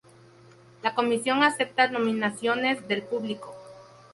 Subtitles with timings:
[0.81, 3.53] La Comisión acepta nominaciones del público.